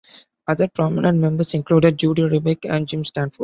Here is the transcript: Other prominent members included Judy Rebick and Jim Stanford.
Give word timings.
Other 0.47 0.67
prominent 0.67 1.19
members 1.19 1.53
included 1.53 1.97
Judy 1.99 2.23
Rebick 2.23 2.65
and 2.67 2.87
Jim 2.87 3.05
Stanford. 3.05 3.39